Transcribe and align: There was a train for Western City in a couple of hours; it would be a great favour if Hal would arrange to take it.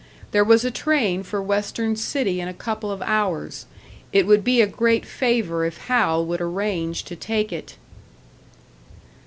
There 0.31 0.43
was 0.43 0.65
a 0.65 0.71
train 0.71 1.21
for 1.21 1.43
Western 1.43 1.95
City 1.95 2.41
in 2.41 2.47
a 2.47 2.55
couple 2.55 2.91
of 2.91 3.03
hours; 3.03 3.67
it 4.11 4.25
would 4.25 4.43
be 4.43 4.59
a 4.59 4.65
great 4.65 5.05
favour 5.05 5.63
if 5.63 5.77
Hal 5.77 6.25
would 6.25 6.41
arrange 6.41 7.03
to 7.03 7.15
take 7.15 7.53
it. 7.53 7.75